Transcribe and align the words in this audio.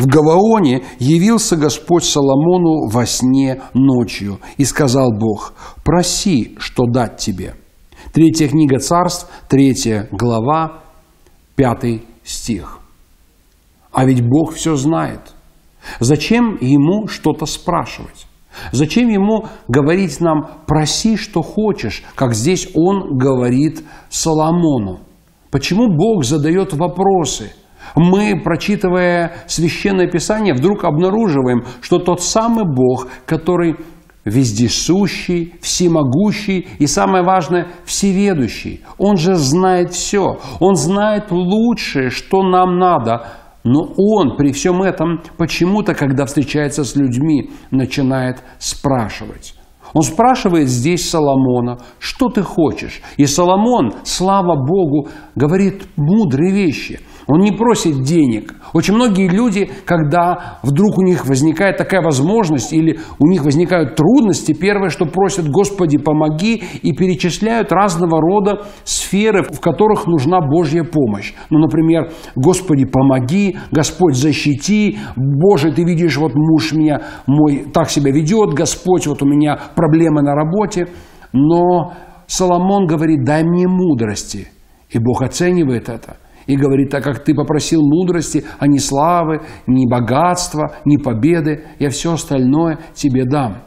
В 0.00 0.06
Гаваоне 0.06 0.82
явился 0.98 1.56
Господь 1.58 2.04
Соломону 2.04 2.88
во 2.88 3.04
сне 3.04 3.60
ночью, 3.74 4.40
и 4.56 4.64
сказал 4.64 5.12
Бог, 5.12 5.52
проси, 5.84 6.56
что 6.58 6.86
дать 6.86 7.18
тебе. 7.18 7.54
Третья 8.14 8.48
книга 8.48 8.78
царств, 8.78 9.30
третья 9.50 10.08
глава, 10.10 10.84
пятый 11.54 12.02
стих. 12.24 12.78
А 13.92 14.06
ведь 14.06 14.26
Бог 14.26 14.54
все 14.54 14.74
знает. 14.74 15.34
Зачем 15.98 16.56
ему 16.62 17.06
что-то 17.06 17.44
спрашивать? 17.44 18.26
Зачем 18.72 19.10
ему 19.10 19.48
говорить 19.68 20.18
нам 20.18 20.48
«проси, 20.66 21.18
что 21.18 21.42
хочешь», 21.42 22.04
как 22.14 22.32
здесь 22.32 22.70
он 22.74 23.18
говорит 23.18 23.84
Соломону? 24.08 25.00
Почему 25.50 25.94
Бог 25.94 26.24
задает 26.24 26.72
вопросы– 26.72 27.52
мы, 27.96 28.40
прочитывая 28.42 29.32
Священное 29.46 30.08
Писание, 30.08 30.54
вдруг 30.54 30.84
обнаруживаем, 30.84 31.64
что 31.80 31.98
тот 31.98 32.22
самый 32.22 32.64
Бог, 32.64 33.08
который 33.26 33.76
вездесущий, 34.24 35.54
всемогущий 35.60 36.68
и, 36.78 36.86
самое 36.86 37.24
важное, 37.24 37.68
всеведущий. 37.84 38.82
Он 38.98 39.16
же 39.16 39.34
знает 39.34 39.92
все. 39.92 40.38
Он 40.60 40.74
знает 40.74 41.30
лучшее, 41.30 42.10
что 42.10 42.42
нам 42.42 42.78
надо. 42.78 43.26
Но 43.64 43.80
он 43.96 44.36
при 44.36 44.52
всем 44.52 44.82
этом 44.82 45.20
почему-то, 45.36 45.94
когда 45.94 46.26
встречается 46.26 46.84
с 46.84 46.96
людьми, 46.96 47.50
начинает 47.70 48.42
спрашивать. 48.58 49.54
Он 49.92 50.02
спрашивает 50.02 50.68
здесь 50.68 51.10
Соломона, 51.10 51.78
что 51.98 52.28
ты 52.28 52.42
хочешь? 52.42 53.02
И 53.16 53.26
Соломон, 53.26 53.92
слава 54.04 54.54
Богу, 54.54 55.08
говорит 55.34 55.88
мудрые 55.96 56.52
вещи– 56.52 57.00
он 57.26 57.40
не 57.40 57.52
просит 57.52 58.02
денег. 58.02 58.54
Очень 58.72 58.94
многие 58.94 59.28
люди, 59.28 59.70
когда 59.84 60.58
вдруг 60.62 60.98
у 60.98 61.02
них 61.02 61.26
возникает 61.26 61.76
такая 61.76 62.02
возможность 62.02 62.72
или 62.72 62.98
у 63.18 63.26
них 63.26 63.44
возникают 63.44 63.96
трудности, 63.96 64.52
первое, 64.52 64.90
что 64.90 65.06
просят, 65.06 65.48
Господи, 65.48 65.98
помоги, 65.98 66.62
и 66.82 66.92
перечисляют 66.92 67.72
разного 67.72 68.20
рода 68.20 68.62
сферы, 68.84 69.42
в 69.42 69.60
которых 69.60 70.06
нужна 70.06 70.40
Божья 70.40 70.84
помощь. 70.84 71.34
Ну, 71.50 71.58
например, 71.58 72.10
Господи, 72.36 72.84
помоги, 72.84 73.56
Господь, 73.70 74.14
защити, 74.14 74.98
Боже, 75.16 75.72
ты 75.72 75.84
видишь, 75.84 76.16
вот 76.16 76.32
муж 76.34 76.72
меня 76.72 77.02
мой 77.26 77.66
так 77.72 77.90
себя 77.90 78.12
ведет, 78.12 78.54
Господь, 78.54 79.06
вот 79.06 79.22
у 79.22 79.26
меня 79.26 79.58
проблемы 79.74 80.22
на 80.22 80.34
работе. 80.34 80.88
Но 81.32 81.92
Соломон 82.26 82.86
говорит, 82.86 83.24
дай 83.24 83.44
мне 83.44 83.66
мудрости. 83.68 84.48
И 84.90 84.98
Бог 84.98 85.22
оценивает 85.22 85.88
это– 85.88 86.16
и 86.50 86.56
говорит, 86.56 86.90
так 86.90 87.04
как 87.04 87.22
ты 87.22 87.32
попросил 87.32 87.80
мудрости, 87.82 88.44
а 88.58 88.66
не 88.66 88.80
славы, 88.80 89.42
ни 89.68 89.88
богатства, 89.88 90.74
ни 90.84 90.96
победы, 90.96 91.64
я 91.78 91.90
все 91.90 92.14
остальное 92.14 92.80
тебе 92.92 93.24
дам. 93.24 93.62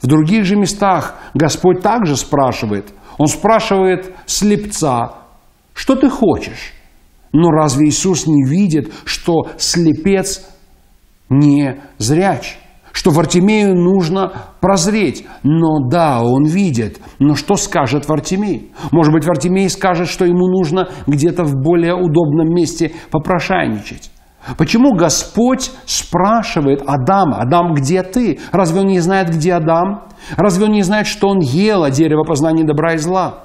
В 0.00 0.06
других 0.06 0.46
же 0.46 0.56
местах 0.56 1.16
Господь 1.34 1.82
также 1.82 2.16
спрашивает. 2.16 2.94
Он 3.18 3.26
спрашивает 3.26 4.14
слепца, 4.24 5.16
что 5.74 5.94
ты 5.94 6.08
хочешь? 6.08 6.72
Но 7.34 7.50
разве 7.50 7.88
Иисус 7.88 8.26
не 8.26 8.42
видит, 8.48 8.90
что 9.04 9.50
слепец 9.58 10.48
не 11.28 11.82
зряч? 11.98 12.58
Что 12.92 13.10
Вартимею 13.10 13.74
нужно 13.74 14.32
прозреть. 14.60 15.26
Но 15.42 15.88
да, 15.88 16.22
он 16.22 16.44
видит. 16.44 17.00
Но 17.18 17.34
что 17.34 17.56
скажет 17.56 18.08
Вартимей? 18.08 18.72
Может 18.90 19.12
быть, 19.12 19.26
Вартимей 19.26 19.68
скажет, 19.68 20.08
что 20.08 20.24
ему 20.24 20.46
нужно 20.46 20.88
где-то 21.06 21.44
в 21.44 21.54
более 21.54 21.94
удобном 21.94 22.48
месте 22.54 22.92
попрошайничать. 23.10 24.10
Почему 24.58 24.94
Господь 24.94 25.70
спрашивает 25.86 26.82
Адама, 26.84 27.38
Адам, 27.38 27.74
где 27.74 28.02
ты? 28.02 28.40
Разве 28.50 28.80
он 28.80 28.88
не 28.88 28.98
знает, 28.98 29.30
где 29.30 29.54
Адам? 29.54 30.08
Разве 30.36 30.66
он 30.66 30.72
не 30.72 30.82
знает, 30.82 31.06
что 31.06 31.28
он 31.28 31.38
ел 31.38 31.84
от 31.84 31.92
дерева 31.92 32.24
познания 32.24 32.64
добра 32.64 32.94
и 32.94 32.98
зла? 32.98 33.44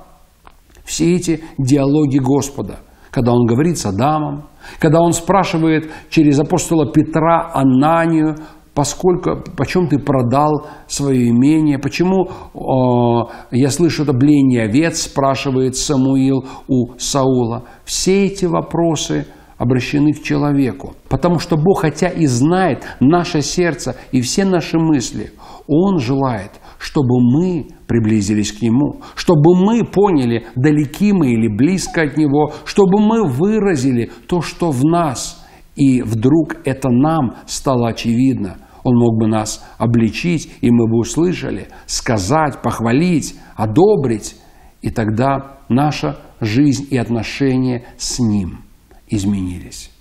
Все 0.83 1.15
эти 1.15 1.43
диалоги 1.57 2.17
Господа, 2.17 2.79
когда 3.11 3.33
он 3.33 3.45
говорит 3.45 3.77
с 3.77 3.85
Адамом, 3.85 4.45
когда 4.79 5.01
он 5.01 5.11
спрашивает 5.11 5.91
через 6.09 6.39
апостола 6.39 6.91
Петра 6.91 7.51
Ананию, 7.53 8.35
поскольку, 8.77 9.37
почем 9.57 9.87
ты 9.87 9.97
продал 9.97 10.67
свое 10.85 11.29
имение, 11.29 11.79
почему, 11.79 12.29
э, 12.53 13.55
я 13.55 13.71
слышу, 13.71 14.03
это 14.03 14.13
бление 14.13 14.65
овец, 14.65 15.01
спрашивает 15.01 15.75
Самуил 15.75 16.45
у 16.67 16.91
Саула. 16.99 17.63
Все 17.85 18.25
эти 18.25 18.45
вопросы 18.45 19.25
обращены 19.57 20.13
к 20.13 20.21
человеку, 20.21 20.93
потому 21.09 21.39
что 21.39 21.57
Бог, 21.57 21.81
хотя 21.81 22.07
и 22.07 22.27
знает 22.27 22.83
наше 22.99 23.41
сердце 23.41 23.95
и 24.11 24.21
все 24.21 24.45
наши 24.45 24.77
мысли, 24.77 25.31
Он 25.65 25.97
желает, 25.97 26.51
чтобы 26.77 27.19
мы 27.19 27.69
приблизились 27.87 28.51
к 28.51 28.61
Нему, 28.61 29.01
чтобы 29.15 29.55
мы 29.55 29.85
поняли, 29.85 30.45
далеки 30.55 31.13
мы 31.13 31.31
или 31.31 31.47
близко 31.47 32.03
от 32.03 32.15
Него, 32.15 32.53
чтобы 32.65 32.99
мы 32.99 33.27
выразили 33.27 34.11
то, 34.27 34.43
что 34.43 34.69
в 34.69 34.83
нас, 34.83 35.43
и 35.75 36.03
вдруг 36.03 36.57
это 36.63 36.89
нам 36.91 37.37
стало 37.47 37.87
очевидно– 37.89 38.57
он 38.87 38.97
мог 38.97 39.19
бы 39.19 39.27
нас 39.27 39.65
обличить, 39.77 40.49
и 40.61 40.71
мы 40.71 40.87
бы 40.87 40.99
услышали, 40.99 41.67
сказать, 41.87 42.61
похвалить, 42.61 43.35
одобрить. 43.55 44.37
И 44.81 44.89
тогда 44.89 45.57
наша 45.67 46.19
жизнь 46.39 46.87
и 46.89 46.97
отношения 46.97 47.85
с 47.97 48.19
Ним 48.19 48.63
изменились. 49.09 49.91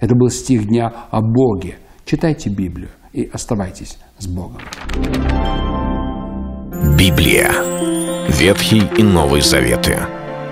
Это 0.00 0.16
был 0.16 0.28
стих 0.28 0.66
дня 0.66 0.92
о 1.12 1.20
Боге. 1.20 1.78
Читайте 2.04 2.50
Библию 2.50 2.90
и 3.12 3.30
оставайтесь 3.32 3.96
с 4.18 4.26
Богом. 4.26 4.58
Библия. 6.98 7.52
Ветхий 8.28 8.82
и 8.98 9.02
Новый 9.04 9.40
Заветы. 9.40 10.21